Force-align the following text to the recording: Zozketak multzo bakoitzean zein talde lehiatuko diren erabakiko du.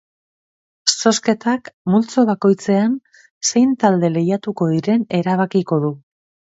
Zozketak 0.95 1.69
multzo 1.97 2.25
bakoitzean 2.31 2.99
zein 3.53 3.79
talde 3.85 4.15
lehiatuko 4.19 4.73
diren 4.77 5.09
erabakiko 5.21 5.85
du. 5.87 5.99